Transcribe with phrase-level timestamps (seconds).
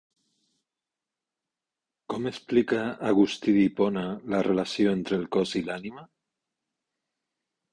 [2.13, 6.07] Com explica Agustí d'Hipona la relació entre el cos i l'ànima?